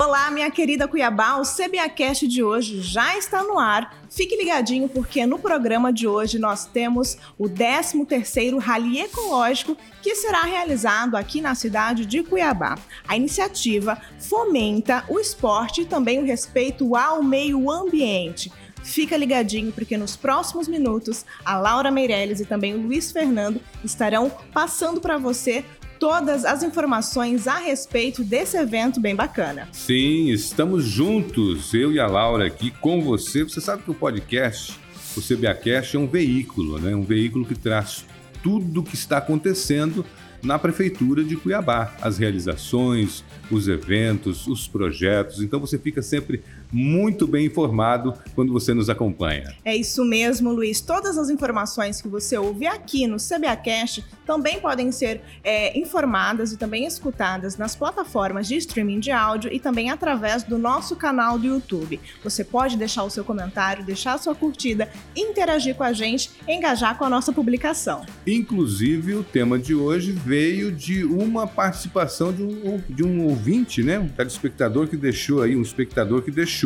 Olá, 0.00 0.30
minha 0.30 0.50
querida 0.50 0.86
Cuiabá, 0.86 1.36
o 1.36 1.42
CBAcast 1.42 2.26
de 2.26 2.42
hoje 2.42 2.80
já 2.80 3.16
está 3.16 3.42
no 3.42 3.58
ar. 3.58 3.98
Fique 4.08 4.36
ligadinho 4.36 4.88
porque 4.88 5.26
no 5.26 5.38
programa 5.38 5.92
de 5.92 6.06
hoje 6.06 6.38
nós 6.38 6.66
temos 6.66 7.16
o 7.36 7.44
13º 7.44 8.58
Rally 8.58 9.00
Ecológico 9.00 9.76
que 10.00 10.14
será 10.14 10.42
realizado 10.42 11.16
aqui 11.16 11.40
na 11.40 11.54
cidade 11.54 12.06
de 12.06 12.22
Cuiabá. 12.22 12.78
A 13.06 13.16
iniciativa 13.16 14.00
fomenta 14.18 15.04
o 15.08 15.18
esporte 15.18 15.82
e 15.82 15.86
também 15.86 16.20
o 16.20 16.24
respeito 16.24 16.94
ao 16.94 17.22
meio 17.22 17.70
ambiente. 17.70 18.52
Fica 18.82 19.16
ligadinho 19.16 19.72
porque 19.72 19.96
nos 19.96 20.16
próximos 20.16 20.68
minutos 20.68 21.24
a 21.44 21.58
Laura 21.58 21.90
Meirelles 21.90 22.40
e 22.40 22.46
também 22.46 22.74
o 22.74 22.80
Luiz 22.80 23.10
Fernando 23.12 23.60
estarão 23.84 24.30
passando 24.52 25.00
para 25.00 25.18
você 25.18 25.64
todas 25.98 26.44
as 26.44 26.62
informações 26.62 27.46
a 27.46 27.58
respeito 27.58 28.22
desse 28.22 28.56
evento 28.56 29.00
bem 29.00 29.14
bacana. 29.14 29.68
Sim, 29.72 30.30
estamos 30.30 30.84
juntos, 30.84 31.74
eu 31.74 31.92
e 31.92 31.98
a 31.98 32.06
Laura 32.06 32.46
aqui 32.46 32.70
com 32.70 33.02
você. 33.02 33.42
Você 33.42 33.60
sabe 33.60 33.82
que 33.82 33.90
o 33.90 33.94
podcast, 33.94 34.78
o 35.16 35.20
CBAcast 35.20 35.96
é 35.96 35.98
um 35.98 36.06
veículo, 36.06 36.78
né? 36.78 36.94
Um 36.94 37.02
veículo 37.02 37.44
que 37.44 37.54
traz 37.54 38.04
tudo 38.42 38.80
o 38.80 38.84
que 38.84 38.94
está 38.94 39.18
acontecendo 39.18 40.06
na 40.42 40.58
Prefeitura 40.58 41.24
de 41.24 41.36
Cuiabá. 41.36 41.94
As 42.00 42.18
realizações, 42.18 43.24
os 43.50 43.66
eventos, 43.66 44.46
os 44.46 44.68
projetos. 44.68 45.42
Então 45.42 45.58
você 45.58 45.78
fica 45.78 46.00
sempre 46.00 46.42
muito 46.72 47.26
bem 47.26 47.46
informado 47.46 48.14
quando 48.34 48.52
você 48.52 48.74
nos 48.74 48.90
acompanha. 48.90 49.54
É 49.64 49.74
isso 49.76 50.04
mesmo, 50.04 50.52
Luiz. 50.52 50.80
Todas 50.80 51.16
as 51.16 51.30
informações 51.30 52.00
que 52.02 52.08
você 52.08 52.36
ouve 52.36 52.66
aqui 52.66 53.06
no 53.06 53.16
CBAcast 53.16 54.04
também 54.26 54.60
podem 54.60 54.92
ser 54.92 55.22
é, 55.42 55.78
informadas 55.78 56.52
e 56.52 56.56
também 56.56 56.84
escutadas 56.84 57.56
nas 57.56 57.74
plataformas 57.74 58.46
de 58.46 58.56
streaming 58.56 59.00
de 59.00 59.10
áudio 59.10 59.52
e 59.52 59.58
também 59.58 59.90
através 59.90 60.42
do 60.42 60.58
nosso 60.58 60.96
canal 60.96 61.38
do 61.38 61.46
YouTube. 61.46 61.98
Você 62.22 62.44
pode 62.44 62.76
deixar 62.76 63.04
o 63.04 63.10
seu 63.10 63.24
comentário, 63.24 63.84
deixar 63.84 64.14
a 64.14 64.18
sua 64.18 64.34
curtida, 64.34 64.90
interagir 65.16 65.74
com 65.74 65.84
a 65.84 65.92
gente, 65.92 66.30
engajar 66.46 66.98
com 66.98 67.04
a 67.04 67.08
nossa 67.08 67.32
publicação. 67.32 68.04
Inclusive, 68.26 69.14
o 69.14 69.24
tema 69.24 69.58
de 69.58 69.74
hoje 69.74 70.12
veio 70.12 70.70
de 70.70 71.04
uma 71.04 71.46
participação 71.46 72.32
de 72.32 72.42
um, 72.42 72.82
de 72.88 73.04
um 73.04 73.24
ouvinte, 73.24 73.82
né? 73.82 73.98
Um 73.98 74.08
telespectador 74.08 74.88
que 74.88 74.96
deixou 74.96 75.42
aí, 75.42 75.56
um 75.56 75.62
espectador 75.62 76.22
que 76.22 76.30
deixou 76.30 76.57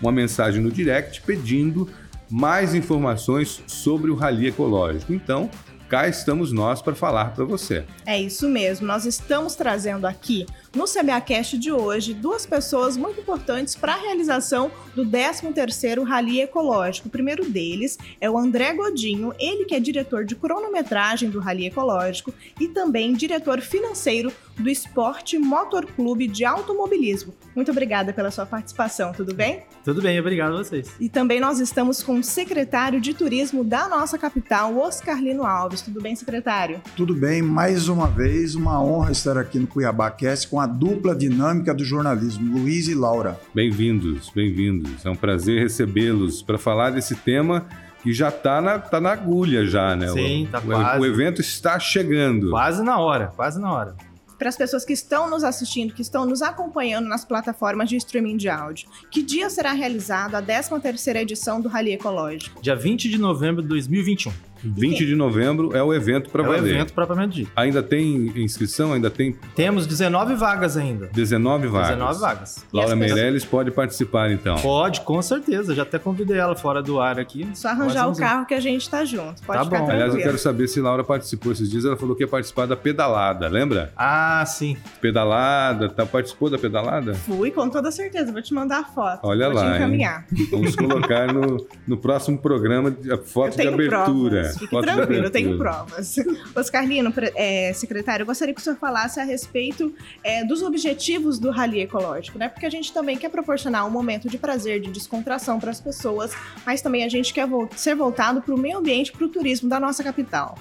uma 0.00 0.12
mensagem 0.12 0.60
no 0.62 0.70
direct 0.70 1.22
pedindo 1.22 1.88
mais 2.30 2.74
informações 2.74 3.62
sobre 3.66 4.10
o 4.10 4.14
rally 4.14 4.46
ecológico. 4.46 5.12
Então, 5.12 5.50
cá 5.92 6.08
estamos 6.08 6.50
nós 6.50 6.80
para 6.80 6.94
falar 6.94 7.34
para 7.34 7.44
você. 7.44 7.84
É 8.06 8.18
isso 8.18 8.48
mesmo, 8.48 8.86
nós 8.86 9.04
estamos 9.04 9.54
trazendo 9.54 10.06
aqui 10.06 10.46
no 10.74 10.84
CBAcast 10.84 11.58
de 11.58 11.70
hoje 11.70 12.14
duas 12.14 12.46
pessoas 12.46 12.96
muito 12.96 13.20
importantes 13.20 13.74
para 13.74 13.92
a 13.92 13.98
realização 13.98 14.70
do 14.94 15.04
13º 15.04 16.02
Rally 16.02 16.40
Ecológico. 16.40 17.08
O 17.08 17.10
primeiro 17.10 17.44
deles 17.44 17.98
é 18.18 18.30
o 18.30 18.38
André 18.38 18.72
Godinho, 18.72 19.34
ele 19.38 19.66
que 19.66 19.74
é 19.74 19.80
diretor 19.80 20.24
de 20.24 20.34
cronometragem 20.34 21.28
do 21.28 21.38
Rally 21.38 21.66
Ecológico 21.66 22.32
e 22.58 22.68
também 22.68 23.12
diretor 23.12 23.60
financeiro 23.60 24.32
do 24.58 24.68
Esporte 24.68 25.38
Motor 25.38 25.86
Clube 25.86 26.26
de 26.26 26.44
Automobilismo. 26.44 27.34
Muito 27.54 27.70
obrigada 27.70 28.12
pela 28.12 28.30
sua 28.30 28.46
participação, 28.46 29.12
tudo 29.12 29.34
bem? 29.34 29.62
Tudo 29.84 30.00
bem, 30.00 30.18
obrigado 30.18 30.54
a 30.54 30.58
vocês. 30.58 30.94
E 30.98 31.08
também 31.08 31.40
nós 31.40 31.60
estamos 31.60 32.02
com 32.02 32.18
o 32.18 32.22
secretário 32.22 33.00
de 33.00 33.12
Turismo 33.12 33.62
da 33.64 33.88
nossa 33.88 34.16
capital, 34.16 34.76
Oscar 34.78 35.20
Lino 35.20 35.44
Alves. 35.44 35.82
Tudo 35.82 36.00
bem, 36.00 36.14
secretário? 36.16 36.80
Tudo 36.96 37.14
bem, 37.14 37.42
mais 37.42 37.88
uma 37.88 38.06
vez, 38.06 38.54
uma 38.54 38.82
honra 38.82 39.12
estar 39.12 39.36
aqui 39.36 39.58
no 39.58 39.66
Cuiabá 39.66 40.10
Cast 40.10 40.48
com 40.48 40.60
a 40.60 40.66
dupla 40.66 41.14
dinâmica 41.14 41.74
do 41.74 41.84
jornalismo, 41.84 42.58
Luiz 42.58 42.88
e 42.88 42.94
Laura. 42.94 43.38
Bem-vindos, 43.54 44.30
bem-vindos. 44.34 45.04
É 45.04 45.10
um 45.10 45.16
prazer 45.16 45.60
recebê-los 45.60 46.42
para 46.42 46.58
falar 46.58 46.90
desse 46.90 47.14
tema 47.14 47.66
que 48.02 48.12
já 48.12 48.30
está 48.30 48.60
na, 48.60 48.78
tá 48.78 49.00
na 49.00 49.12
agulha 49.12 49.64
já, 49.64 49.94
né? 49.94 50.08
Sim, 50.08 50.48
tá 50.50 50.58
o, 50.58 50.62
quase. 50.62 51.00
O 51.00 51.06
evento 51.06 51.40
está 51.40 51.78
chegando. 51.78 52.50
Quase 52.50 52.82
na 52.82 52.98
hora, 52.98 53.32
quase 53.36 53.60
na 53.60 53.72
hora 53.72 54.11
para 54.42 54.48
as 54.48 54.56
pessoas 54.56 54.84
que 54.84 54.92
estão 54.92 55.30
nos 55.30 55.44
assistindo, 55.44 55.94
que 55.94 56.02
estão 56.02 56.26
nos 56.26 56.42
acompanhando 56.42 57.08
nas 57.08 57.24
plataformas 57.24 57.88
de 57.88 57.96
streaming 57.96 58.36
de 58.36 58.48
áudio. 58.48 58.88
Que 59.08 59.22
dia 59.22 59.48
será 59.48 59.70
realizado 59.70 60.34
a 60.34 60.42
13ª 60.42 61.14
edição 61.14 61.60
do 61.60 61.68
Rally 61.68 61.92
Ecológico? 61.92 62.60
Dia 62.60 62.74
20 62.74 63.08
de 63.08 63.18
novembro 63.18 63.62
de 63.62 63.68
2021. 63.68 64.32
20 64.64 65.06
de 65.06 65.14
novembro 65.14 65.76
é 65.76 65.82
o 65.82 65.92
evento 65.92 66.30
para 66.30 66.42
é 66.42 66.46
valer. 66.46 66.58
É 66.58 66.62
o 66.62 66.76
evento 66.76 66.92
propriamente 66.92 67.34
dito. 67.34 67.52
Ainda 67.56 67.82
tem 67.82 68.32
inscrição? 68.36 68.92
Ainda 68.92 69.10
tem? 69.10 69.36
Temos 69.54 69.86
19 69.86 70.34
vagas 70.34 70.76
ainda. 70.76 71.08
19 71.12 71.66
vagas. 71.68 71.88
19 71.90 72.20
vagas. 72.20 72.66
Laura 72.72 72.96
Meirelles 72.96 73.44
pode 73.44 73.70
participar 73.70 74.30
então? 74.30 74.56
Pode, 74.56 75.00
com 75.02 75.20
certeza. 75.22 75.74
Já 75.74 75.82
até 75.82 75.98
convidei 75.98 76.38
ela 76.38 76.54
fora 76.54 76.82
do 76.82 77.00
ar 77.00 77.18
aqui. 77.18 77.48
Só 77.54 77.68
arranjar 77.68 78.08
o 78.08 78.16
carro 78.16 78.46
que 78.46 78.54
a 78.54 78.60
gente 78.60 78.88
tá 78.88 79.04
junto. 79.04 79.42
Pode 79.42 79.58
tá 79.58 79.64
ficar 79.64 79.64
bom. 79.64 79.68
Tranquilo. 79.68 79.92
Aliás, 79.92 80.14
eu 80.14 80.20
quero 80.20 80.38
saber 80.38 80.68
se 80.68 80.80
Laura 80.80 81.04
participou 81.04 81.52
esses 81.52 81.70
dias. 81.70 81.84
Ela 81.84 81.96
falou 81.96 82.14
que 82.14 82.22
ia 82.22 82.28
participar 82.28 82.66
da 82.66 82.76
pedalada, 82.76 83.48
lembra? 83.48 83.92
Ah, 83.96 84.44
sim. 84.46 84.76
Pedalada, 85.00 85.88
tá, 85.88 86.06
participou 86.06 86.50
da 86.50 86.58
pedalada? 86.58 87.14
Fui, 87.14 87.50
com 87.50 87.68
toda 87.68 87.90
certeza. 87.90 88.32
Vou 88.32 88.42
te 88.42 88.54
mandar 88.54 88.80
a 88.80 88.84
foto. 88.84 89.20
Olha 89.24 89.48
Vou 89.48 89.56
lá. 89.56 89.70
Te 89.70 89.76
encaminhar. 89.76 90.26
Hein? 90.32 90.48
Vamos 90.50 90.76
colocar 90.76 91.32
no, 91.32 91.66
no 91.86 91.96
próximo 91.96 92.38
programa 92.38 92.94
a 93.10 93.18
foto 93.18 93.56
de 93.56 93.66
abertura. 93.66 94.42
Provas. 94.42 94.51
Fique 94.58 94.80
tranquilo, 94.80 95.24
eu 95.24 95.30
tenho 95.30 95.56
provas. 95.58 96.16
Oscarlino, 96.54 97.12
é, 97.34 97.72
secretário, 97.72 98.22
eu 98.22 98.26
gostaria 98.26 98.54
que 98.54 98.60
o 98.60 98.64
senhor 98.64 98.76
falasse 98.76 99.20
a 99.20 99.24
respeito 99.24 99.92
é, 100.22 100.44
dos 100.44 100.62
objetivos 100.62 101.38
do 101.38 101.50
Rally 101.50 101.80
Ecológico, 101.80 102.38
né? 102.38 102.48
Porque 102.48 102.66
a 102.66 102.70
gente 102.70 102.92
também 102.92 103.16
quer 103.16 103.28
proporcionar 103.28 103.86
um 103.86 103.90
momento 103.90 104.28
de 104.28 104.38
prazer, 104.38 104.80
de 104.80 104.90
descontração 104.90 105.58
para 105.58 105.70
as 105.70 105.80
pessoas, 105.80 106.32
mas 106.66 106.82
também 106.82 107.04
a 107.04 107.08
gente 107.08 107.32
quer 107.32 107.46
vo 107.46 107.68
ser 107.76 107.94
voltado 107.94 108.42
para 108.42 108.54
o 108.54 108.58
meio 108.58 108.78
ambiente, 108.78 109.12
para 109.12 109.24
o 109.24 109.28
turismo 109.28 109.68
da 109.68 109.78
nossa 109.78 110.02
capital. 110.02 110.56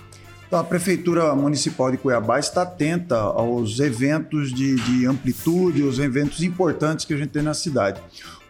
Então, 0.51 0.59
a 0.59 0.65
Prefeitura 0.65 1.33
Municipal 1.33 1.89
de 1.89 1.97
Cuiabá 1.97 2.37
está 2.37 2.63
atenta 2.63 3.15
aos 3.15 3.79
eventos 3.79 4.53
de, 4.53 4.75
de 4.75 5.05
amplitude, 5.05 5.81
os 5.81 5.97
eventos 5.97 6.43
importantes 6.43 7.05
que 7.05 7.13
a 7.13 7.17
gente 7.17 7.29
tem 7.29 7.41
na 7.41 7.53
cidade. 7.53 8.01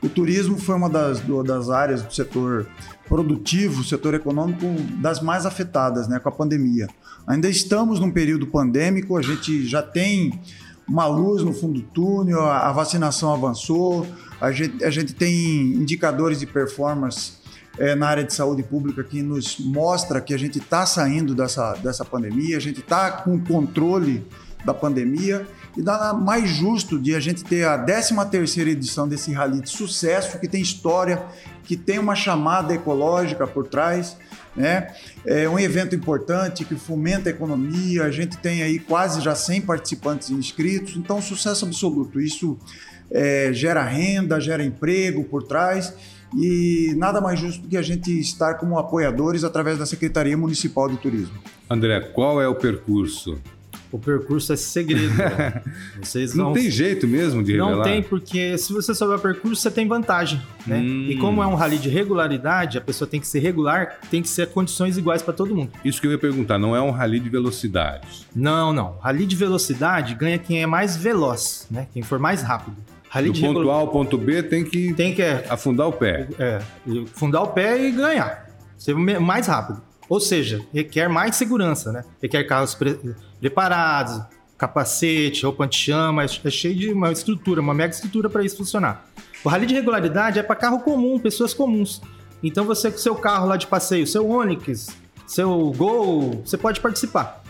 O 0.02 0.10
turismo 0.10 0.58
foi 0.58 0.76
uma 0.76 0.90
das, 0.90 1.22
das 1.46 1.70
áreas 1.70 2.02
do 2.02 2.14
setor 2.14 2.68
produtivo, 3.08 3.84
setor 3.84 4.16
econômico, 4.16 4.66
das 5.00 5.22
mais 5.22 5.46
afetadas 5.46 6.08
né, 6.08 6.18
com 6.18 6.30
a 6.30 6.32
pandemia. 6.32 6.88
Ainda 7.28 7.48
estamos 7.48 8.00
num 8.00 8.10
período 8.10 8.48
pandêmico, 8.48 9.16
a 9.16 9.22
gente 9.22 9.68
já 9.68 9.82
tem 9.82 10.40
uma 10.88 11.06
luz 11.06 11.44
no 11.44 11.54
fundo 11.54 11.80
do 11.80 11.86
túnel, 11.88 12.42
a 12.42 12.72
vacinação 12.72 13.34
avançou, 13.34 14.08
a 14.40 14.52
gente, 14.52 14.84
a 14.84 14.90
gente 14.90 15.14
tem 15.14 15.74
indicadores 15.74 16.40
de 16.40 16.48
performance 16.48 17.34
é, 17.78 17.96
na 17.96 18.08
área 18.08 18.24
de 18.24 18.34
saúde 18.34 18.64
pública 18.64 19.04
que 19.04 19.22
nos 19.22 19.60
mostra 19.60 20.20
que 20.20 20.34
a 20.34 20.38
gente 20.38 20.58
está 20.58 20.86
saindo 20.86 21.36
dessa, 21.36 21.74
dessa 21.76 22.04
pandemia, 22.04 22.58
a 22.58 22.60
gente 22.60 22.80
está 22.80 23.12
com 23.12 23.40
controle 23.40 24.26
da 24.66 24.74
pandemia 24.74 25.48
e 25.76 25.82
nada 25.82 26.14
mais 26.14 26.50
justo 26.50 27.00
de 27.00 27.16
a 27.16 27.20
gente 27.20 27.44
ter 27.44 27.66
a 27.66 27.78
13 27.78 28.14
terceira 28.30 28.70
edição 28.70 29.08
desse 29.08 29.32
rally 29.32 29.62
de 29.62 29.70
sucesso, 29.70 30.40
que 30.40 30.48
tem 30.48 30.62
história, 30.62 31.24
que 31.64 31.78
tem 31.78 32.00
uma 32.00 32.16
chamada 32.16 32.74
ecológica 32.74 33.48
por 33.48 33.68
trás, 33.68 34.18
né? 34.56 34.94
É 35.26 35.48
um 35.48 35.58
evento 35.58 35.96
importante 35.96 36.66
que 36.66 36.76
fomenta 36.76 37.30
a 37.30 37.32
economia, 37.32 38.04
a 38.04 38.12
gente 38.12 38.38
tem 38.38 38.62
aí 38.64 38.80
quase 38.80 39.22
já 39.22 39.34
100 39.34 39.62
participantes 39.62 40.30
inscritos, 40.30 40.98
então 40.98 41.22
sucesso 41.22 41.66
absoluto. 41.66 42.20
Isso 42.20 42.58
é, 43.10 43.52
gera 43.54 43.84
renda, 43.84 44.40
gera 44.40 44.64
emprego 44.64 45.24
por 45.24 45.44
trás 45.44 45.94
e 46.36 46.94
nada 46.98 47.20
mais 47.20 47.40
justo 47.40 47.62
do 47.62 47.68
que 47.68 47.78
a 47.78 47.82
gente 47.82 48.18
estar 48.20 48.56
como 48.56 48.78
apoiadores 48.78 49.44
através 49.44 49.78
da 49.78 49.86
Secretaria 49.86 50.38
Municipal 50.38 50.90
de 50.90 50.98
Turismo. 50.98 51.38
André, 51.70 52.00
qual 52.00 52.42
é 52.42 52.48
o 52.48 52.56
percurso? 52.56 53.38
O 53.92 54.00
percurso 54.00 54.54
é 54.54 54.56
segredo. 54.56 55.12
Né? 55.22 55.62
Vocês 56.02 56.34
não 56.34 56.46
vão... 56.46 56.54
tem 56.54 56.70
jeito 56.70 57.08
mesmo 57.08 57.44
de 57.44 57.54
revelar? 57.54 57.76
Não 57.76 57.84
tem, 57.84 58.02
porque 58.02 58.58
se 58.58 58.74
você 58.74 58.94
souber 58.96 59.18
o 59.18 59.20
percurso, 59.20 59.62
você 59.62 59.70
tem 59.70 59.88
vantagem. 59.88 60.42
Né? 60.66 60.78
Hum. 60.78 61.08
E 61.10 61.18
como 61.18 61.44
é 61.44 61.48
um 61.48 61.54
rally 61.54 61.78
de 61.78 61.90
regularidade, 61.90 62.78
a 62.78 62.82
pessoa 62.82 63.08
tem 63.08 63.20
que 63.20 63.28
ser 63.28 63.40
regular, 63.40 64.00
tem 64.10 64.22
que 64.22 64.30
ser 64.30 64.48
condições 64.48 64.98
iguais 64.98 65.22
para 65.22 65.34
todo 65.34 65.56
mundo. 65.56 65.72
Isso 65.84 66.00
que 66.00 66.08
eu 66.08 66.12
ia 66.12 66.18
perguntar, 66.18 66.58
não 66.58 66.76
é 66.76 66.82
um 66.82 66.92
rally 66.92 67.20
de 67.20 67.30
velocidade? 67.30 68.26
Não, 68.36 68.74
não. 68.74 68.98
Rally 69.00 69.26
de 69.26 69.36
velocidade 69.36 70.16
ganha 70.16 70.38
quem 70.38 70.62
é 70.62 70.66
mais 70.66 70.96
veloz, 70.96 71.68
né? 71.70 71.88
quem 71.94 72.02
for 72.02 72.20
mais 72.20 72.42
rápido. 72.42 72.78
Rally 73.10 73.32
Do 73.32 73.40
ponto 73.42 73.60
regula... 73.60 73.74
A 73.74 73.78
ao 73.78 73.88
ponto 73.90 74.18
B 74.18 74.42
tem 74.42 74.64
que, 74.64 74.94
tem 74.94 75.14
que 75.14 75.22
é, 75.22 75.46
afundar 75.50 75.88
o 75.88 75.92
pé. 75.92 76.30
É, 76.40 76.62
afundar 77.14 77.44
o 77.44 77.48
pé 77.48 77.88
e 77.88 77.92
ganhar. 77.92 78.50
Ser 78.78 78.96
mais 78.96 79.48
rápido. 79.48 79.82
Ou 80.12 80.20
seja, 80.20 80.60
requer 80.74 81.08
mais 81.08 81.38
segurança, 81.38 81.90
né? 81.90 82.04
Requer 82.22 82.44
carros 82.44 82.76
pre 82.76 83.00
preparados, 83.40 84.22
capacete, 84.58 85.46
roupa 85.46 85.64
anti-chama, 85.64 86.26
é 86.26 86.28
cheio 86.28 86.76
de 86.76 86.92
uma 86.92 87.14
estrutura, 87.14 87.62
uma 87.62 87.74
mega 87.74 87.94
estrutura 87.94 88.30
para 88.30 88.44
isso 88.44 88.58
funcionar. 88.58 89.06
O 89.42 89.48
rally 89.48 89.66
de 89.66 89.74
regularidade 89.74 90.38
é 90.38 90.44
para 90.44 90.58
carro 90.58 90.82
comum, 90.82 91.18
pessoas 91.18 91.54
comuns. 91.54 92.02
Então 92.44 92.66
você 92.66 92.92
com 92.92 92.98
seu 92.98 93.16
carro 93.16 93.48
lá 93.48 93.56
de 93.56 93.68
passeio, 93.68 94.06
seu 94.06 94.30
Onix, 94.30 94.90
seu 95.26 95.72
Gol, 95.78 96.42
você 96.44 96.58
pode 96.58 96.82
participar. 96.82 97.42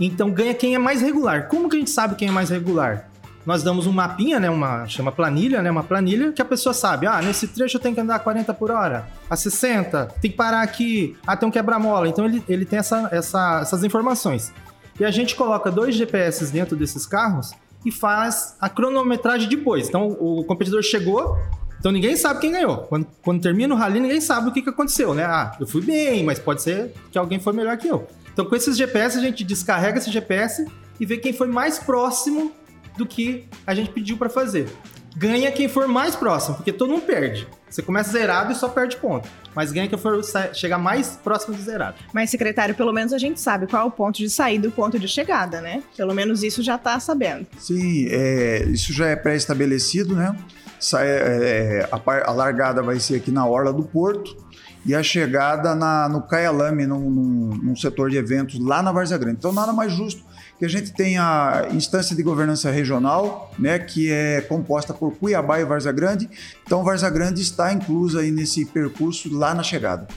Então 0.00 0.28
ganha 0.28 0.54
quem 0.54 0.74
é 0.74 0.78
mais 0.78 1.00
regular. 1.00 1.46
Como 1.46 1.68
que 1.68 1.76
a 1.76 1.78
gente 1.78 1.90
sabe 1.90 2.16
quem 2.16 2.26
é 2.26 2.32
mais 2.32 2.50
regular? 2.50 3.08
Nós 3.46 3.62
damos 3.62 3.86
um 3.86 3.92
mapinha, 3.92 4.38
né? 4.38 4.50
Uma 4.50 4.86
chama 4.86 5.10
planilha, 5.10 5.62
né? 5.62 5.70
Uma 5.70 5.82
planilha 5.82 6.32
que 6.32 6.42
a 6.42 6.44
pessoa 6.44 6.74
sabe. 6.74 7.06
Ah, 7.06 7.20
nesse 7.22 7.48
trecho 7.48 7.76
eu 7.76 7.80
tenho 7.80 7.94
que 7.94 8.00
andar 8.00 8.16
a 8.16 8.18
40 8.18 8.52
por 8.54 8.70
hora, 8.70 9.08
a 9.28 9.36
60, 9.36 10.06
tem 10.20 10.30
que 10.30 10.36
parar 10.36 10.62
aqui. 10.62 11.16
Ah, 11.26 11.36
tem 11.36 11.48
um 11.48 11.52
quebra-mola. 11.52 12.08
Então 12.08 12.24
ele, 12.24 12.42
ele 12.48 12.64
tem 12.64 12.78
essa, 12.78 13.08
essa, 13.10 13.60
essas 13.62 13.84
informações. 13.84 14.52
E 15.00 15.04
a 15.04 15.10
gente 15.10 15.34
coloca 15.34 15.70
dois 15.70 15.94
GPS 15.94 16.50
dentro 16.52 16.76
desses 16.76 17.06
carros 17.06 17.52
e 17.84 17.92
faz 17.92 18.56
a 18.60 18.68
cronometragem 18.68 19.48
depois. 19.48 19.88
Então 19.88 20.08
o 20.08 20.44
competidor 20.44 20.82
chegou, 20.82 21.38
então 21.78 21.92
ninguém 21.92 22.16
sabe 22.16 22.40
quem 22.40 22.52
ganhou. 22.52 22.78
Quando, 22.78 23.06
quando 23.22 23.40
termina 23.40 23.74
o 23.74 23.78
rally, 23.78 24.00
ninguém 24.00 24.20
sabe 24.20 24.48
o 24.48 24.52
que, 24.52 24.60
que 24.60 24.68
aconteceu, 24.68 25.14
né? 25.14 25.24
Ah, 25.24 25.56
eu 25.60 25.66
fui 25.66 25.80
bem, 25.80 26.24
mas 26.24 26.38
pode 26.38 26.62
ser 26.62 26.92
que 27.10 27.18
alguém 27.18 27.38
foi 27.38 27.52
melhor 27.52 27.76
que 27.76 27.88
eu. 27.88 28.06
Então 28.32 28.44
com 28.44 28.54
esses 28.54 28.76
GPS 28.76 29.18
a 29.18 29.20
gente 29.20 29.44
descarrega 29.44 29.98
esse 29.98 30.10
GPS 30.10 30.66
e 31.00 31.06
vê 31.06 31.16
quem 31.16 31.32
foi 31.32 31.48
mais 31.48 31.78
próximo 31.78 32.52
do 32.98 33.06
que 33.06 33.46
a 33.66 33.74
gente 33.74 33.90
pediu 33.90 34.18
para 34.18 34.28
fazer. 34.28 34.68
Ganha 35.16 35.50
quem 35.50 35.68
for 35.68 35.88
mais 35.88 36.14
próximo, 36.14 36.56
porque 36.56 36.72
todo 36.72 36.90
mundo 36.90 37.02
perde. 37.02 37.48
Você 37.68 37.82
começa 37.82 38.10
zerado 38.10 38.52
e 38.52 38.54
só 38.54 38.68
perde 38.68 38.96
ponto. 38.96 39.28
Mas 39.54 39.72
ganha 39.72 39.88
quem 39.88 39.98
for 39.98 40.20
chegar 40.52 40.78
mais 40.78 41.16
próximo 41.22 41.56
de 41.56 41.62
zerado. 41.62 41.96
Mas, 42.12 42.30
secretário, 42.30 42.74
pelo 42.74 42.92
menos 42.92 43.12
a 43.12 43.18
gente 43.18 43.40
sabe 43.40 43.66
qual 43.66 43.82
é 43.82 43.84
o 43.86 43.90
ponto 43.90 44.18
de 44.18 44.28
saída 44.28 44.66
e 44.66 44.68
o 44.68 44.72
ponto 44.72 44.98
de 44.98 45.08
chegada, 45.08 45.60
né? 45.60 45.82
Pelo 45.96 46.14
menos 46.14 46.42
isso 46.42 46.62
já 46.62 46.76
tá 46.78 47.00
sabendo. 47.00 47.46
Sim, 47.58 48.06
é, 48.10 48.64
isso 48.68 48.92
já 48.92 49.08
é 49.08 49.16
pré-estabelecido, 49.16 50.14
né? 50.14 50.36
Sai, 50.78 51.06
é, 51.08 51.88
a, 51.90 52.30
a, 52.30 52.32
largada 52.32 52.82
vai 52.82 53.00
ser 53.00 53.16
aqui 53.16 53.32
na 53.32 53.44
Orla 53.46 53.72
do 53.72 53.82
Porto 53.82 54.47
e 54.84 54.94
a 54.94 55.02
chegada 55.02 55.74
na, 55.74 56.08
no 56.08 56.22
Caialame, 56.22 56.86
num, 56.86 57.10
num, 57.10 57.56
num 57.62 57.76
setor 57.76 58.10
de 58.10 58.16
eventos 58.16 58.58
lá 58.58 58.82
na 58.82 58.92
Várzea 58.92 59.18
Grande. 59.18 59.36
Então, 59.38 59.52
nada 59.52 59.72
mais 59.72 59.92
justo 59.92 60.22
que 60.58 60.64
a 60.64 60.68
gente 60.68 60.92
tem 60.92 61.18
a 61.18 61.68
instância 61.72 62.16
de 62.16 62.22
governança 62.22 62.70
regional, 62.70 63.54
né, 63.58 63.78
que 63.78 64.10
é 64.10 64.40
composta 64.40 64.92
por 64.92 65.12
Cuiabá 65.16 65.60
e 65.60 65.64
Varza 65.64 65.92
Grande. 65.92 66.28
Então, 66.66 66.82
Varza 66.82 67.08
Grande 67.08 67.40
está 67.40 67.72
inclusa 67.72 68.20
aí 68.20 68.30
nesse 68.30 68.64
percurso 68.64 69.32
lá 69.32 69.54
na 69.54 69.62
chegada. 69.62 70.08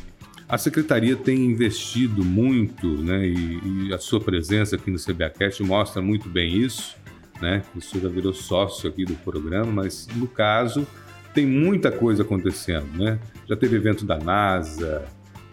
A 0.50 0.58
secretaria 0.58 1.16
tem 1.16 1.46
investido 1.46 2.25
muito, 2.25 2.88
né, 2.88 3.25
e, 3.28 3.88
e 3.88 3.94
a 3.94 4.00
sua 4.00 4.19
presença 4.19 4.75
aqui 4.75 4.90
no 4.90 4.98
CBAcast 4.98 5.62
mostra 5.63 6.02
muito 6.02 6.28
bem 6.28 6.58
isso, 6.58 6.96
né? 7.40 7.63
O 7.75 7.81
senhor 7.81 8.04
já 8.04 8.10
virou 8.10 8.34
sócio 8.34 8.90
aqui 8.90 9.04
do 9.04 9.16
programa, 9.16 9.72
mas 9.72 10.08
no 10.16 10.28
caso 10.28 10.86
tem 11.33 11.45
muita 11.45 11.92
coisa 11.92 12.24
acontecendo, 12.24 12.98
né? 12.98 13.19
Já 13.48 13.56
teve 13.56 13.75
evento 13.75 14.06
da 14.06 14.18
NASA, 14.18 15.06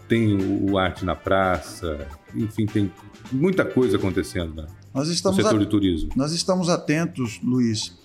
tem 0.08 0.36
o, 0.36 0.72
o 0.72 0.78
Arte 0.78 1.04
na 1.04 1.14
Praça, 1.14 2.06
enfim, 2.34 2.66
tem 2.66 2.92
muita 3.30 3.64
coisa 3.64 3.96
acontecendo 3.96 4.54
né? 4.54 4.66
nós 4.98 5.08
estamos 5.08 5.38
no 5.38 5.44
setor 5.44 5.60
de 5.60 5.66
turismo. 5.66 6.10
Nós 6.16 6.32
estamos 6.32 6.68
atentos, 6.68 7.38
Luiz. 7.42 7.96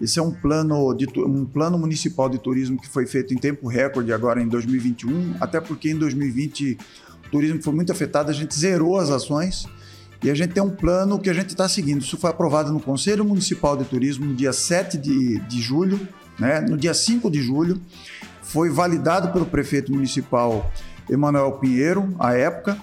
Esse 0.00 0.18
é 0.18 0.22
um 0.22 0.32
plano, 0.32 0.92
de, 0.94 1.06
um 1.20 1.44
plano 1.44 1.78
municipal 1.78 2.28
de 2.28 2.38
turismo 2.38 2.80
que 2.80 2.88
foi 2.88 3.06
feito 3.06 3.32
em 3.32 3.36
tempo 3.36 3.68
recorde 3.68 4.12
agora 4.12 4.42
em 4.42 4.48
2021, 4.48 5.36
até 5.40 5.60
porque 5.60 5.90
em 5.90 5.96
2020 5.96 6.76
o 7.26 7.30
turismo 7.30 7.62
foi 7.62 7.72
muito 7.72 7.92
afetado, 7.92 8.30
a 8.30 8.34
gente 8.34 8.54
zerou 8.58 8.98
as 8.98 9.10
ações 9.10 9.66
e 10.22 10.30
a 10.30 10.34
gente 10.34 10.52
tem 10.52 10.62
um 10.62 10.70
plano 10.70 11.18
que 11.18 11.30
a 11.30 11.32
gente 11.32 11.50
está 11.50 11.68
seguindo. 11.68 12.02
Isso 12.02 12.16
foi 12.16 12.30
aprovado 12.30 12.72
no 12.72 12.80
Conselho 12.80 13.24
Municipal 13.24 13.76
de 13.76 13.84
Turismo 13.84 14.26
no 14.26 14.34
dia 14.34 14.52
7 14.52 14.98
de, 14.98 15.38
de 15.40 15.60
julho, 15.60 16.00
né? 16.42 16.60
no 16.60 16.76
dia 16.76 16.92
5 16.92 17.30
de 17.30 17.40
julho, 17.40 17.80
foi 18.42 18.68
validado 18.68 19.32
pelo 19.32 19.46
prefeito 19.46 19.92
municipal 19.92 20.70
Emanuel 21.08 21.52
Pinheiro, 21.52 22.14
à 22.18 22.34
época, 22.34 22.76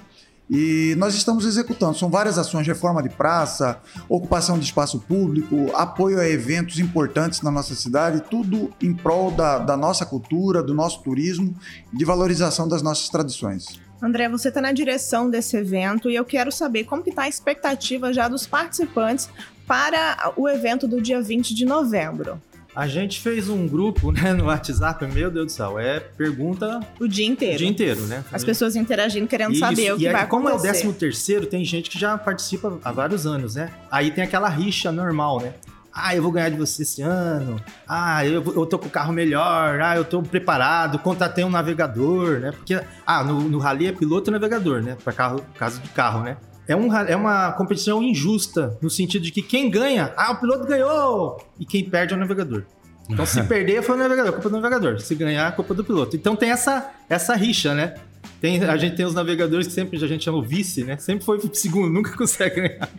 e 0.50 0.96
nós 0.98 1.14
estamos 1.14 1.46
executando. 1.46 1.96
São 1.98 2.10
várias 2.10 2.40
ações: 2.40 2.66
reforma 2.66 3.04
de 3.04 3.10
praça, 3.10 3.80
ocupação 4.08 4.58
de 4.58 4.66
espaço 4.66 5.00
público, 5.00 5.70
apoio 5.76 6.20
a 6.20 6.28
eventos 6.28 6.80
importantes 6.80 7.42
na 7.42 7.52
nossa 7.52 7.76
cidade, 7.76 8.24
tudo 8.30 8.74
em 8.82 8.94
prol 8.94 9.30
da, 9.30 9.60
da 9.60 9.78
nossa 9.78 10.06
cultura, 10.06 10.64
do 10.64 10.74
nosso 10.74 11.04
turismo, 11.04 11.56
de 11.94 12.04
valorização 12.04 12.68
das 12.68 12.82
nossas 12.82 13.10
tradições. 13.10 13.80
André, 14.02 14.30
você 14.30 14.48
está 14.48 14.62
na 14.62 14.72
direção 14.72 15.30
desse 15.30 15.58
evento 15.58 16.10
e 16.10 16.16
eu 16.16 16.24
quero 16.24 16.52
saber 16.52 16.86
como 16.86 17.04
está 17.06 17.24
a 17.24 17.28
expectativa 17.28 18.14
já 18.14 18.28
dos 18.30 18.48
participantes 18.48 19.30
para 19.68 20.34
o 20.36 20.48
evento 20.50 20.88
do 20.88 21.02
dia 21.02 21.22
20 21.22 21.54
de 21.54 21.66
novembro. 21.66 22.42
A 22.76 22.88
gente 22.88 23.20
fez 23.20 23.50
um 23.50 23.68
grupo 23.68 24.12
né, 24.12 24.32
no 24.34 24.46
WhatsApp, 24.46 25.06
meu 25.08 25.32
Deus 25.32 25.48
do 25.48 25.52
céu, 25.52 25.80
é 25.80 26.00
pergunta 26.00 26.80
o 27.00 27.08
dia 27.08 27.26
inteiro. 27.26 27.56
O 27.56 27.58
dia 27.58 27.68
inteiro, 27.68 28.02
né? 28.02 28.24
As 28.32 28.44
pessoas 28.44 28.76
interagindo, 28.76 29.28
querendo 29.28 29.52
Isso. 29.52 29.60
saber 29.60 29.94
o 29.94 29.98
que 29.98 30.06
e 30.06 30.12
vai 30.12 30.28
como 30.28 30.48
acontecer. 30.48 30.80
Como 30.80 30.92
é 30.92 30.96
o 30.96 30.98
13 30.98 31.00
terceiro, 31.00 31.46
tem 31.48 31.66
gente 31.66 31.90
que 31.90 32.00
já 32.00 32.18
participa 32.18 32.78
há 32.84 32.92
vários 32.92 33.26
anos, 33.26 33.56
né? 33.56 33.72
Aí 33.90 34.12
tem 34.12 34.24
aquela 34.24 34.48
rixa 34.48 34.92
normal, 34.92 35.42
né? 35.42 35.54
Ah, 35.92 36.16
eu 36.16 36.22
vou 36.22 36.32
ganhar 36.32 36.50
de 36.50 36.58
você 36.58 36.84
esse 36.84 37.02
ano. 37.02 37.60
Ah, 37.88 38.26
eu, 38.26 38.44
eu 38.56 38.66
tô 38.66 38.78
com 38.78 38.88
o 38.88 38.92
carro 38.92 39.12
melhor. 39.12 39.82
Ah, 39.82 39.98
eu 39.98 40.06
tô 40.06 40.22
preparado. 40.22 41.00
Contratei 41.00 41.44
um 41.44 41.50
navegador, 41.50 42.40
né? 42.40 42.52
Porque, 42.52 42.80
ah, 43.06 43.24
no, 43.24 43.42
no 43.42 43.58
Rally 43.58 43.88
é 43.88 43.92
piloto 43.92 44.30
e 44.30 44.32
navegador, 44.32 44.82
né? 44.82 44.96
Para 45.04 45.12
carro, 45.12 45.44
caso 45.58 45.82
de 45.82 45.90
carro, 45.90 46.24
né? 46.24 46.38
É, 46.70 46.76
um, 46.76 46.96
é 46.96 47.16
uma 47.16 47.52
competição 47.54 48.04
injusta, 48.04 48.78
no 48.80 48.92
sentido 48.92 49.24
de 49.24 49.32
que 49.32 49.42
quem 49.42 49.72
ganha, 49.72 50.14
ah, 50.16 50.34
o 50.34 50.36
piloto 50.36 50.68
ganhou! 50.68 51.44
E 51.60 51.66
quem 51.66 51.84
perde 51.84 52.14
é 52.14 52.16
o 52.16 52.20
navegador. 52.20 52.64
Então, 53.10 53.26
se 53.26 53.42
perder, 53.50 53.82
foi 53.82 53.96
o 53.96 53.98
navegador, 53.98 54.34
culpa 54.34 54.50
do 54.50 54.56
navegador. 54.56 55.00
Se 55.02 55.16
ganhar, 55.16 55.52
culpa 55.56 55.74
do 55.74 55.84
piloto. 55.84 56.16
Então 56.16 56.36
tem 56.36 56.52
essa, 56.52 56.92
essa 57.10 57.34
rixa, 57.34 57.74
né? 57.74 57.96
Tem, 58.40 58.64
a 58.64 58.78
gente 58.78 58.96
tem 58.96 59.04
os 59.04 59.16
navegadores 59.16 59.66
que 59.66 59.74
sempre 59.74 59.98
a 59.98 60.08
gente 60.08 60.24
chama 60.24 60.38
o 60.38 60.44
vice, 60.44 60.84
né? 60.84 60.96
Sempre 60.98 61.26
foi 61.26 61.42
segundo, 61.54 61.90
nunca 61.92 62.16
consegue 62.16 62.62
ganhar. 62.62 62.90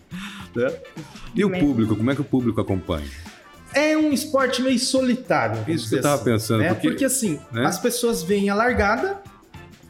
Né? 0.56 0.72
E 1.36 1.44
o 1.44 1.50
público, 1.50 1.94
como 1.94 2.10
é 2.10 2.14
que 2.16 2.20
o 2.20 2.24
público 2.24 2.60
acompanha? 2.60 3.06
É 3.72 3.96
um 3.96 4.12
esporte 4.12 4.62
meio 4.62 4.80
solitário. 4.80 5.62
Isso 5.68 5.88
que 5.88 5.94
eu 5.94 6.02
tava 6.02 6.16
assim, 6.16 6.24
pensando. 6.24 6.58
Né? 6.58 6.74
Porque, 6.74 6.88
porque 6.88 7.04
assim, 7.04 7.38
né? 7.52 7.66
as 7.66 7.78
pessoas 7.78 8.20
veem 8.20 8.50
a 8.50 8.54
largada 8.56 9.22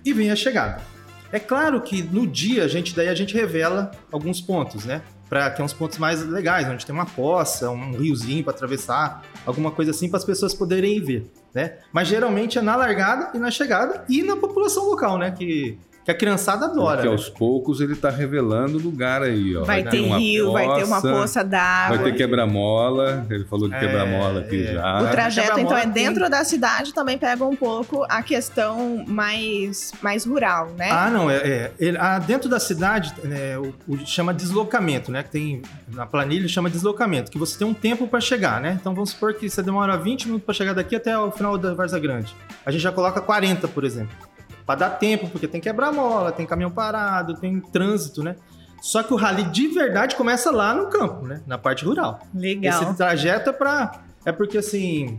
e 0.04 0.12
veem 0.12 0.30
a 0.30 0.36
chegada. 0.36 0.89
É 1.32 1.38
claro 1.38 1.80
que 1.80 2.02
no 2.02 2.26
dia 2.26 2.64
a 2.64 2.68
gente 2.68 2.94
daí 2.94 3.08
a 3.08 3.14
gente 3.14 3.34
revela 3.34 3.90
alguns 4.10 4.40
pontos, 4.40 4.84
né? 4.84 5.02
Para 5.28 5.54
é 5.56 5.62
uns 5.62 5.72
pontos 5.72 5.96
mais 5.98 6.26
legais, 6.26 6.68
onde 6.68 6.84
tem 6.84 6.92
uma 6.92 7.06
poça, 7.06 7.70
um 7.70 7.92
riozinho 7.92 8.42
para 8.42 8.52
atravessar, 8.52 9.22
alguma 9.46 9.70
coisa 9.70 9.92
assim 9.92 10.08
para 10.08 10.18
as 10.18 10.24
pessoas 10.24 10.52
poderem 10.52 11.00
ver, 11.00 11.30
né? 11.54 11.78
Mas 11.92 12.08
geralmente 12.08 12.58
é 12.58 12.62
na 12.62 12.74
largada 12.74 13.30
e 13.32 13.38
na 13.38 13.50
chegada 13.50 14.04
e 14.08 14.24
na 14.24 14.36
população 14.36 14.86
local, 14.86 15.18
né? 15.18 15.30
Que 15.30 15.78
que 16.04 16.10
a 16.10 16.14
criançada 16.14 16.66
adora. 16.66 16.96
Porque 16.96 17.08
né? 17.08 17.12
aos 17.12 17.28
poucos 17.28 17.80
ele 17.80 17.94
tá 17.94 18.10
revelando 18.10 18.78
lugar 18.78 19.22
aí, 19.22 19.56
ó. 19.56 19.64
Vai, 19.64 19.82
vai 19.82 19.90
ter 19.90 20.02
rio, 20.02 20.46
poça, 20.46 20.66
vai 20.66 20.78
ter 20.78 20.84
uma 20.84 21.00
poça 21.00 21.44
d'água. 21.44 21.96
Vai 21.96 22.04
ter 22.04 22.16
quebra-mola, 22.16 23.26
ele 23.28 23.44
falou 23.44 23.68
de 23.68 23.74
é, 23.74 23.80
quebra-mola 23.80 24.40
aqui 24.40 24.64
é. 24.64 24.74
já. 24.74 25.02
O 25.02 25.10
trajeto, 25.10 25.60
então, 25.60 25.76
é 25.76 25.86
dentro 25.86 26.22
tem... 26.22 26.30
da 26.30 26.44
cidade, 26.44 26.94
também 26.94 27.18
pega 27.18 27.44
um 27.44 27.54
pouco 27.54 28.04
a 28.08 28.22
questão 28.22 29.04
mais, 29.06 29.92
mais 30.00 30.24
rural, 30.24 30.70
né? 30.76 30.90
Ah, 30.90 31.10
não, 31.10 31.30
é, 31.30 31.36
é 31.36 31.72
ele, 31.78 31.98
ah, 31.98 32.18
dentro 32.18 32.48
da 32.48 32.58
cidade 32.58 33.12
é, 33.30 33.58
o, 33.58 33.74
o, 33.86 33.98
chama 34.06 34.32
deslocamento, 34.32 35.12
né? 35.12 35.22
Que 35.22 35.30
tem, 35.30 35.62
na 35.92 36.06
planilha 36.06 36.48
chama 36.48 36.70
deslocamento, 36.70 37.30
que 37.30 37.38
você 37.38 37.58
tem 37.58 37.66
um 37.66 37.74
tempo 37.74 38.06
para 38.06 38.20
chegar, 38.20 38.60
né? 38.60 38.78
Então 38.80 38.94
vamos 38.94 39.10
supor 39.10 39.34
que 39.34 39.48
você 39.48 39.62
demora 39.62 39.96
20 39.96 40.26
minutos 40.26 40.44
para 40.44 40.54
chegar 40.54 40.72
daqui 40.72 40.96
até 40.96 41.16
o 41.18 41.30
final 41.30 41.58
da 41.58 41.74
Varza 41.74 41.98
Grande. 41.98 42.34
A 42.64 42.70
gente 42.70 42.80
já 42.80 42.92
coloca 42.92 43.20
40, 43.20 43.68
por 43.68 43.84
exemplo 43.84 44.29
para 44.70 44.88
dar 44.88 44.90
tempo, 44.90 45.28
porque 45.28 45.48
tem 45.48 45.60
quebra-mola, 45.60 46.30
tem 46.30 46.46
caminhão 46.46 46.70
parado, 46.70 47.34
tem 47.34 47.58
trânsito, 47.60 48.22
né? 48.22 48.36
Só 48.80 49.02
que 49.02 49.12
o 49.12 49.16
rally 49.16 49.42
de 49.42 49.66
verdade 49.66 50.14
começa 50.14 50.52
lá 50.52 50.72
no 50.72 50.88
campo, 50.88 51.26
né? 51.26 51.42
Na 51.44 51.58
parte 51.58 51.84
rural. 51.84 52.20
Legal. 52.32 52.80
Esse 52.80 52.94
trajeto 52.94 53.50
é 53.50 53.52
para 53.52 54.00
é 54.24 54.30
porque 54.30 54.58
assim, 54.58 55.18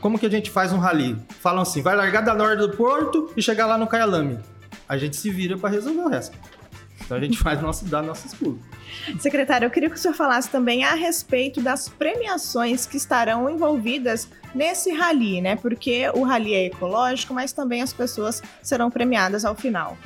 como 0.00 0.18
que 0.18 0.24
a 0.24 0.30
gente 0.30 0.50
faz 0.50 0.72
um 0.72 0.78
rally? 0.78 1.18
Falam 1.40 1.60
assim, 1.60 1.82
vai 1.82 1.94
largar 1.94 2.22
da 2.22 2.32
norte 2.32 2.58
do 2.60 2.70
porto 2.70 3.30
e 3.36 3.42
chegar 3.42 3.66
lá 3.66 3.76
no 3.76 3.86
Caialame. 3.86 4.38
A 4.88 4.96
gente 4.96 5.16
se 5.16 5.30
vira 5.30 5.58
para 5.58 5.68
resolver 5.68 6.00
o 6.00 6.08
resto. 6.08 6.38
Então 7.04 7.16
a 7.16 7.20
gente 7.20 7.38
faz 7.38 7.60
nosso, 7.60 7.84
dá 7.84 8.02
nossos 8.02 8.34
pulos. 8.34 8.60
Secretário, 9.18 9.66
eu 9.66 9.70
queria 9.70 9.90
que 9.90 9.96
o 9.96 9.98
senhor 9.98 10.14
falasse 10.14 10.48
também 10.48 10.84
a 10.84 10.94
respeito 10.94 11.60
das 11.60 11.88
premiações 11.88 12.86
que 12.86 12.96
estarão 12.96 13.48
envolvidas 13.50 14.28
nesse 14.54 14.92
rally, 14.92 15.40
né? 15.40 15.56
Porque 15.56 16.08
o 16.14 16.22
rally 16.22 16.54
é 16.54 16.66
ecológico, 16.66 17.34
mas 17.34 17.52
também 17.52 17.82
as 17.82 17.92
pessoas 17.92 18.42
serão 18.62 18.90
premiadas 18.90 19.44
ao 19.44 19.54
final. 19.54 19.96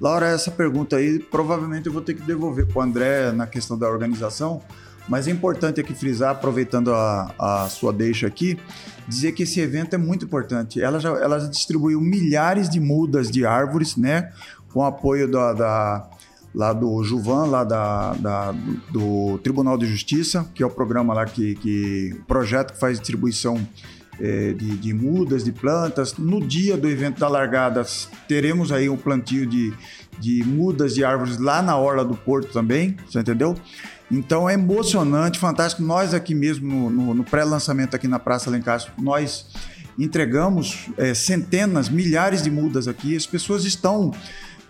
Laura, 0.00 0.28
essa 0.28 0.50
pergunta 0.50 0.96
aí 0.96 1.18
provavelmente 1.18 1.86
eu 1.86 1.92
vou 1.92 2.00
ter 2.00 2.14
que 2.14 2.22
devolver 2.22 2.66
para 2.66 2.78
o 2.78 2.82
André 2.82 3.32
na 3.32 3.46
questão 3.46 3.78
da 3.78 3.86
organização, 3.88 4.62
mas 5.06 5.28
é 5.28 5.30
importante 5.30 5.80
aqui 5.80 5.94
frisar, 5.94 6.30
aproveitando 6.30 6.94
a, 6.94 7.34
a 7.38 7.68
sua 7.68 7.92
deixa 7.92 8.26
aqui, 8.26 8.58
dizer 9.06 9.32
que 9.32 9.42
esse 9.42 9.60
evento 9.60 9.94
é 9.94 9.98
muito 9.98 10.24
importante. 10.24 10.80
Ela 10.80 10.98
já, 10.98 11.10
ela 11.10 11.38
já 11.38 11.48
distribuiu 11.48 12.00
milhares 12.00 12.70
de 12.70 12.80
mudas 12.80 13.30
de 13.30 13.44
árvores, 13.44 13.96
né? 13.96 14.32
Com 14.72 14.84
apoio 14.84 15.30
da, 15.30 15.52
da 15.52 16.10
lá 16.54 16.72
do 16.72 17.02
Juvan, 17.02 17.46
lá 17.46 17.64
da, 17.64 18.12
da, 18.14 18.54
do 18.90 19.38
Tribunal 19.38 19.78
de 19.78 19.86
Justiça, 19.86 20.46
que 20.54 20.62
é 20.62 20.66
o 20.66 20.70
programa 20.70 21.14
lá 21.14 21.24
que, 21.24 21.54
que 21.56 22.16
projeto 22.26 22.72
que 22.72 22.80
faz 22.80 22.98
distribuição 22.98 23.56
é, 24.20 24.52
de, 24.52 24.76
de, 24.76 24.92
mudas, 24.92 25.44
de 25.44 25.52
plantas. 25.52 26.16
No 26.16 26.40
dia 26.40 26.76
do 26.76 26.88
evento 26.88 27.18
da 27.20 27.28
largada, 27.28 27.84
teremos 28.28 28.72
aí 28.72 28.88
um 28.88 28.96
plantio 28.96 29.46
de, 29.46 29.72
de 30.18 30.44
mudas 30.44 30.94
de 30.94 31.04
árvores 31.04 31.38
lá 31.38 31.62
na 31.62 31.76
orla 31.76 32.04
do 32.04 32.14
porto 32.14 32.52
também, 32.52 32.96
você 33.08 33.20
entendeu? 33.20 33.56
Então 34.10 34.50
é 34.50 34.54
emocionante, 34.54 35.38
fantástico. 35.38 35.82
Nós 35.82 36.12
aqui 36.12 36.34
mesmo, 36.34 36.90
no, 36.90 36.90
no, 36.90 37.14
no 37.14 37.24
pré-lançamento 37.24 37.94
aqui 37.94 38.08
na 38.08 38.18
Praça 38.18 38.50
Lencastre, 38.50 38.92
nós 38.98 39.46
entregamos 40.02 40.88
é, 40.96 41.14
centenas, 41.14 41.88
milhares 41.88 42.42
de 42.42 42.50
mudas 42.50 42.88
aqui. 42.88 43.14
As 43.14 43.26
pessoas 43.26 43.64
estão 43.64 44.12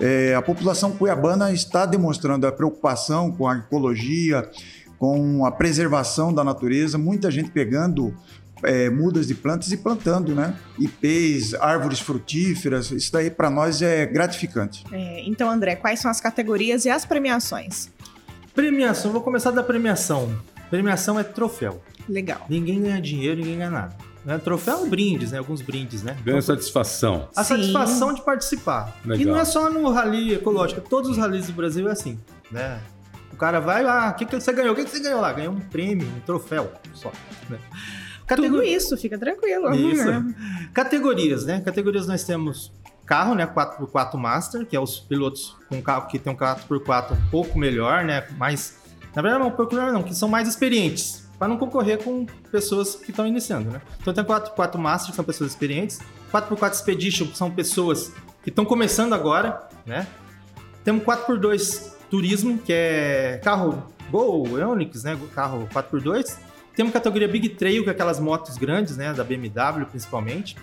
é, 0.01 0.35
a 0.35 0.41
população 0.41 0.93
cuiabana 0.93 1.53
está 1.53 1.85
demonstrando 1.85 2.47
a 2.47 2.53
preocupação 2.53 3.31
com 3.31 3.47
a 3.47 3.59
ecologia, 3.59 4.49
com 4.99 5.45
a 5.45 5.53
preservação 5.53 6.33
da 6.33 6.43
natureza, 6.43 6.97
muita 6.97 7.31
gente 7.31 7.51
pegando 7.51 8.15
é, 8.63 8.89
mudas 8.89 9.27
de 9.27 9.35
plantas 9.35 9.71
e 9.73 9.77
plantando, 9.77 10.35
né? 10.35 10.55
Ipês, 10.79 11.55
árvores 11.55 12.01
frutíferas, 12.01 12.91
isso 12.91 13.13
daí 13.13 13.31
para 13.31 13.51
nós 13.51 13.83
é 13.83 14.07
gratificante. 14.07 14.85
É, 14.91 15.23
então, 15.27 15.51
André, 15.51 15.77
quais 15.77 16.01
são 16.01 16.11
as 16.11 16.21
categorias 16.21 16.85
e 16.87 16.91
as 16.91 17.05
premiações? 17.05 17.91
Premiação, 18.55 19.13
vou 19.13 19.21
começar 19.21 19.51
da 19.51 19.63
premiação. 19.63 20.35
Premiação 20.71 21.19
é 21.19 21.25
troféu. 21.25 21.83
Legal. 22.09 22.47
Ninguém 22.49 22.83
ganha 22.83 23.01
dinheiro, 23.01 23.41
ninguém 23.41 23.59
ganha 23.59 23.71
nada. 23.71 24.10
Né? 24.25 24.39
Troféu 24.39 24.85
é 24.85 24.89
brindes, 24.89 25.33
né? 25.33 25.39
Alguns 25.39 25.63
brindes, 25.63 26.03
né? 26.03 26.17
Ganha 26.23 26.43
satisfação. 26.43 27.29
A 27.35 27.43
Sim. 27.43 27.57
satisfação 27.57 28.13
de 28.13 28.23
participar. 28.23 28.95
Legal. 29.05 29.21
E 29.21 29.25
não 29.25 29.39
é 29.39 29.45
só 29.45 29.71
no 29.71 29.91
rally 29.91 30.35
ecológico, 30.35 30.81
todos 30.83 31.11
os 31.11 31.17
rallies 31.17 31.47
do 31.47 31.53
Brasil 31.53 31.89
é 31.89 31.93
assim, 31.93 32.19
né? 32.51 32.81
O 33.33 33.37
cara 33.37 33.61
vai 33.61 33.83
lá, 33.83 34.11
o 34.11 34.15
que, 34.15 34.27
que 34.27 34.39
você 34.39 34.53
ganhou? 34.53 34.73
O 34.73 34.77
que, 34.77 34.85
que 34.85 34.91
você 34.91 35.01
ganhou 35.01 35.21
lá? 35.21 35.33
Ganhou 35.33 35.55
um 35.55 35.61
prêmio, 35.61 36.07
um 36.07 36.21
troféu 36.21 36.71
só. 36.93 37.11
Né? 37.49 37.59
Categor... 38.27 38.61
Tudo 38.61 38.63
isso, 38.63 38.97
fica 38.97 39.19
tranquilo. 39.19 39.75
Isso. 39.75 40.05
Categorias, 40.75 41.47
né? 41.47 41.61
Categorias 41.61 42.07
nós 42.07 42.23
temos 42.23 42.71
carro, 43.07 43.35
né? 43.35 43.47
4x4 43.47 44.15
Master, 44.17 44.67
que 44.67 44.77
é 44.77 44.81
os 44.81 45.01
pilotos 45.01 45.57
com 45.69 45.83
carro 45.83 46.07
que 46.07 46.19
tem 46.19 46.33
um 46.33 46.37
4x4 46.37 47.13
um 47.13 47.31
pouco 47.31 47.59
melhor, 47.59 48.05
né? 48.05 48.29
Mais. 48.37 48.79
Na 49.17 49.23
verdade, 49.23 49.43
não 49.43 49.51
um 49.51 49.57
pouco 49.57 49.75
melhor, 49.75 49.93
não, 49.93 50.03
que 50.03 50.15
são 50.15 50.29
mais 50.29 50.47
experientes. 50.47 51.29
Para 51.41 51.49
não 51.49 51.57
concorrer 51.57 52.05
com 52.05 52.27
pessoas 52.53 52.95
que 52.95 53.13
estão 53.13 53.27
iniciando, 53.27 53.71
né? 53.71 53.81
Então 53.99 54.13
tem 54.13 54.23
4x4 54.23 54.77
Master, 54.77 55.09
que 55.11 55.17
são 55.17 55.25
pessoas 55.25 55.53
experientes. 55.53 55.99
4x4 56.31 56.71
Expedition, 56.71 57.27
que 57.29 57.39
são 57.39 57.51
pessoas 57.51 58.13
que 58.43 58.51
estão 58.51 58.63
começando 58.67 59.15
agora, 59.15 59.67
né? 59.87 60.07
Temos 60.85 61.03
4x2 61.03 61.95
Turismo, 62.11 62.59
que 62.59 62.75
é 62.75 63.41
carro 63.43 63.91
Gol, 64.11 64.53
Onix, 64.53 65.03
né? 65.03 65.19
Carro 65.35 65.67
4x2. 65.73 66.37
Temos 66.77 66.93
categoria 66.93 67.27
Big 67.27 67.49
Trail, 67.49 67.85
que 67.85 67.89
é 67.89 67.93
aquelas 67.93 68.21
motos 68.21 68.59
grandes, 68.59 68.99
né? 68.99 69.15
Da 69.15 69.25
BMW, 69.25 69.87
principalmente. 69.87 70.57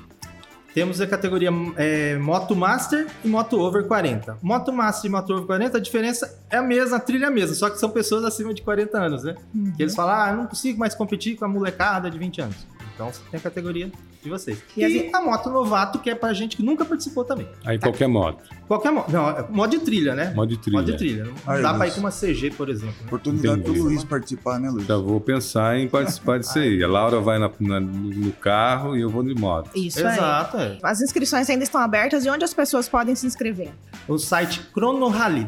Temos 0.77 1.01
a 1.01 1.07
categoria 1.07 1.49
é, 1.75 2.19
Moto 2.19 2.55
Master 2.55 3.07
e 3.25 3.27
Moto 3.27 3.59
Over 3.59 3.87
40. 3.87 4.37
Moto 4.43 4.71
Master 4.71 5.09
e 5.09 5.11
Moto 5.11 5.33
Over 5.33 5.47
40, 5.47 5.75
a 5.75 5.81
diferença 5.81 6.39
é 6.51 6.57
a 6.57 6.61
mesma, 6.61 6.97
a 6.97 6.99
trilha 6.99 7.25
é 7.25 7.27
a 7.29 7.31
mesma, 7.31 7.55
só 7.55 7.67
que 7.67 7.79
são 7.79 7.89
pessoas 7.89 8.23
acima 8.23 8.53
de 8.53 8.61
40 8.61 8.95
anos, 8.95 9.23
né? 9.23 9.33
Uhum. 9.55 9.73
Que 9.75 9.81
eles 9.81 9.95
falam, 9.95 10.13
ah, 10.13 10.29
eu 10.29 10.37
não 10.37 10.45
consigo 10.45 10.77
mais 10.77 10.93
competir 10.93 11.35
com 11.35 11.45
a 11.45 11.47
molecada 11.47 12.11
de 12.11 12.19
20 12.19 12.41
anos. 12.41 12.67
Então 12.93 13.11
você 13.11 13.19
tem 13.31 13.39
a 13.39 13.41
categoria 13.41 13.91
de 14.27 14.33
vocês. 14.33 14.61
E, 14.75 14.81
e 14.81 15.09
a 15.13 15.21
moto 15.21 15.49
novato, 15.49 15.99
que 15.99 16.09
é 16.09 16.15
pra 16.15 16.33
gente 16.33 16.55
que 16.55 16.63
nunca 16.63 16.85
participou 16.85 17.23
também. 17.23 17.47
Aí 17.65 17.79
tá. 17.79 17.87
qualquer 17.87 18.07
moto. 18.07 18.43
Qualquer 18.67 18.91
moto. 18.91 19.11
Não, 19.11 19.29
é 19.29 19.45
modo 19.49 19.71
de 19.71 19.79
trilha, 19.79 20.13
né? 20.13 20.33
Modo 20.35 20.49
de 20.49 20.57
trilha. 20.57 20.77
Modo 20.79 20.91
de 20.91 20.97
trilha. 20.97 21.27
Aí, 21.45 21.61
dá 21.61 21.73
pra 21.73 21.87
ir 21.87 21.91
com 21.91 22.01
uma 22.01 22.11
CG, 22.11 22.51
por 22.51 22.69
exemplo. 22.69 22.95
Né? 22.99 23.05
Oportunidade 23.07 23.61
do 23.61 23.71
Luiz 23.71 24.03
participar, 24.03 24.59
né, 24.59 24.69
Luiz? 24.69 24.85
Já 24.85 24.97
vou 24.97 25.19
pensar 25.19 25.77
em 25.77 25.87
participar 25.87 26.39
disso 26.39 26.59
aí. 26.59 26.83
A 26.83 26.87
Laura 26.87 27.19
vai 27.19 27.39
na, 27.39 27.49
na, 27.59 27.79
no 27.79 28.31
carro 28.33 28.97
e 28.97 29.01
eu 29.01 29.09
vou 29.09 29.23
de 29.23 29.33
moto. 29.33 29.69
Isso 29.73 29.99
Exato, 29.99 30.57
é. 30.57 30.77
As 30.83 31.01
inscrições 31.01 31.49
ainda 31.49 31.63
estão 31.63 31.81
abertas 31.81 32.25
e 32.25 32.29
onde 32.29 32.43
as 32.43 32.53
pessoas 32.53 32.89
podem 32.89 33.15
se 33.15 33.25
inscrever? 33.25 33.71
O 34.07 34.17
site 34.17 34.59
Cronorally, 34.73 35.45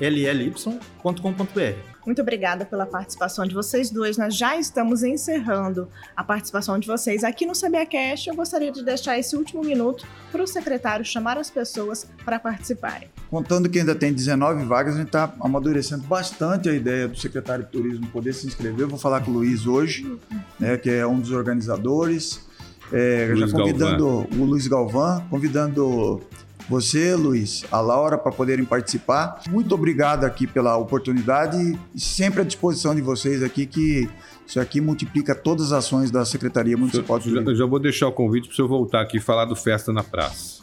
www.cronorally.com.br 0.00 1.90
muito 2.06 2.22
obrigada 2.22 2.64
pela 2.64 2.86
participação 2.86 3.46
de 3.46 3.54
vocês 3.54 3.90
dois. 3.90 4.16
Nós 4.16 4.34
já 4.34 4.56
estamos 4.56 5.02
encerrando 5.02 5.88
a 6.16 6.24
participação 6.24 6.78
de 6.78 6.86
vocês 6.86 7.22
aqui 7.22 7.44
no 7.44 7.52
CBAcast. 7.52 8.28
Eu 8.28 8.34
gostaria 8.34 8.72
de 8.72 8.82
deixar 8.82 9.18
esse 9.18 9.36
último 9.36 9.62
minuto 9.62 10.06
para 10.32 10.42
o 10.42 10.46
secretário 10.46 11.04
chamar 11.04 11.36
as 11.36 11.50
pessoas 11.50 12.06
para 12.24 12.38
participarem. 12.38 13.08
Contando 13.28 13.68
que 13.68 13.78
ainda 13.78 13.94
tem 13.94 14.12
19 14.12 14.64
vagas, 14.64 14.94
a 14.94 14.98
gente 14.98 15.08
está 15.08 15.32
amadurecendo 15.40 16.02
bastante 16.04 16.68
a 16.68 16.72
ideia 16.72 17.06
do 17.06 17.18
secretário 17.18 17.64
de 17.64 17.70
Turismo 17.70 18.06
poder 18.06 18.32
se 18.32 18.46
inscrever. 18.46 18.80
Eu 18.80 18.88
vou 18.88 18.98
falar 18.98 19.20
com 19.20 19.30
o 19.30 19.34
Luiz 19.34 19.66
hoje, 19.66 20.18
né, 20.58 20.76
que 20.78 20.90
é 20.90 21.06
um 21.06 21.20
dos 21.20 21.30
organizadores. 21.30 22.48
É, 22.92 23.32
já 23.36 23.46
convidando 23.46 24.04
Galvão. 24.04 24.28
o 24.32 24.44
Luiz 24.44 24.66
Galvão, 24.66 25.24
convidando 25.30 26.20
você, 26.68 27.14
Luiz, 27.14 27.64
a 27.70 27.80
Laura, 27.80 28.16
para 28.16 28.32
poderem 28.32 28.64
participar. 28.64 29.40
Muito 29.48 29.74
obrigado 29.74 30.24
aqui 30.24 30.46
pela 30.46 30.76
oportunidade 30.76 31.78
e 31.94 32.00
sempre 32.00 32.40
à 32.40 32.44
disposição 32.44 32.94
de 32.94 33.00
vocês 33.00 33.42
aqui 33.42 33.66
que 33.66 34.08
isso 34.46 34.58
aqui 34.58 34.80
multiplica 34.80 35.34
todas 35.34 35.66
as 35.66 35.84
ações 35.84 36.10
da 36.10 36.24
Secretaria 36.24 36.76
Municipal 36.76 37.18
de 37.18 37.24
Turismo. 37.24 37.50
Eu 37.50 37.56
já 37.56 37.66
vou 37.66 37.78
deixar 37.78 38.08
o 38.08 38.12
convite 38.12 38.48
para 38.48 38.52
o 38.52 38.56
senhor 38.56 38.68
voltar 38.68 39.00
aqui 39.02 39.18
e 39.18 39.20
falar 39.20 39.44
do 39.44 39.54
Festa 39.54 39.92
na 39.92 40.02
Praça. 40.02 40.62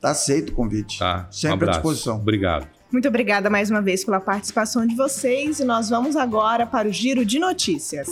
Tá 0.00 0.10
aceito 0.10 0.50
o 0.50 0.52
convite. 0.52 0.98
Tá. 0.98 1.28
Sempre 1.30 1.66
um 1.66 1.68
à 1.68 1.72
disposição. 1.72 2.16
Obrigado. 2.16 2.66
Muito 2.90 3.08
obrigada 3.08 3.50
mais 3.50 3.70
uma 3.70 3.82
vez 3.82 4.04
pela 4.04 4.20
participação 4.20 4.86
de 4.86 4.94
vocês 4.94 5.60
e 5.60 5.64
nós 5.64 5.90
vamos 5.90 6.16
agora 6.16 6.64
para 6.64 6.88
o 6.88 6.92
giro 6.92 7.26
de 7.26 7.38
notícias. 7.38 8.08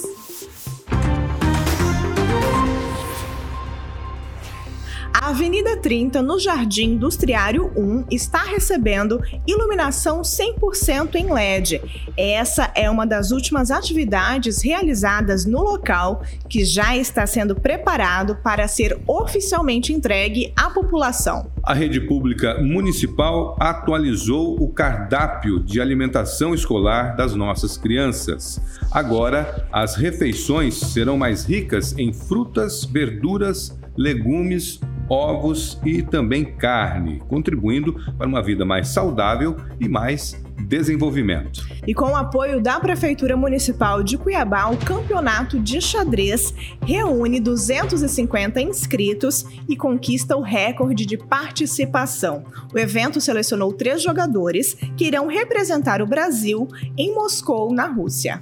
A 5.25 5.29
Avenida 5.29 5.79
30, 5.79 6.21
no 6.21 6.39
Jardim 6.39 6.97
Industriário 6.97 7.73
1, 7.75 8.05
está 8.11 8.43
recebendo 8.43 9.23
iluminação 9.47 10.21
100% 10.21 11.15
em 11.15 11.33
LED. 11.33 11.81
Essa 12.15 12.71
é 12.75 12.91
uma 12.91 13.07
das 13.07 13.31
últimas 13.31 13.71
atividades 13.71 14.63
realizadas 14.63 15.47
no 15.47 15.63
local, 15.63 16.23
que 16.47 16.63
já 16.63 16.95
está 16.95 17.27
sendo 17.27 17.55
preparado 17.55 18.37
para 18.45 18.69
ser 18.69 19.01
oficialmente 19.07 19.95
entregue 19.95 20.53
à 20.55 20.69
população. 20.69 21.51
A 21.63 21.73
rede 21.73 22.03
pública 22.03 22.61
municipal 22.61 23.57
atualizou 23.59 24.63
o 24.63 24.69
cardápio 24.69 25.59
de 25.59 25.81
alimentação 25.81 26.55
escolar 26.55 27.17
das 27.17 27.35
nossas 27.35 27.79
crianças. 27.79 28.61
Agora, 28.93 29.67
as 29.73 29.97
refeições 29.97 30.75
serão 30.75 31.17
mais 31.17 31.47
ricas 31.47 31.97
em 31.97 32.13
frutas, 32.13 32.85
verduras, 32.85 33.75
legumes, 33.97 34.81
ovos 35.09 35.79
e 35.85 36.03
também 36.03 36.45
carne, 36.45 37.21
contribuindo 37.29 37.95
para 38.17 38.27
uma 38.27 38.43
vida 38.43 38.65
mais 38.65 38.89
saudável 38.89 39.57
e 39.81 39.89
mais 39.89 40.43
desenvolvimento. 40.65 41.67
E 41.87 41.95
com 41.95 42.07
o 42.07 42.17
apoio 42.17 42.61
da 42.61 42.81
Prefeitura 42.81 43.37
Municipal 43.37 44.03
de 44.03 44.17
Cuiabá, 44.17 44.71
o 44.71 44.77
Campeonato 44.77 45.61
de 45.61 45.81
Xadrez 45.81 46.55
reúne 46.85 47.41
250 47.41 48.61
inscritos 48.61 49.45
e 49.69 49.77
conquista 49.77 50.37
o 50.37 50.41
recorde 50.41 51.05
de 51.05 51.19
participação. 51.19 52.45
O 52.73 52.79
evento 52.79 53.21
selecionou 53.21 53.73
três 53.73 54.03
jogadores 54.03 54.75
que 54.97 55.07
irão 55.07 55.27
representar 55.27 56.01
o 56.01 56.07
Brasil 56.07 56.69
em 56.97 57.15
Moscou, 57.15 57.73
na 57.73 57.87
Rússia. 57.87 58.41